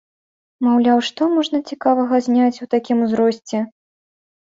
Маўляў, 0.67 1.03
што 1.09 1.27
можна 1.35 1.61
цікавага 1.73 2.23
зняць 2.31 2.61
у 2.67 2.71
такім 2.75 2.97
узросце? 3.07 3.67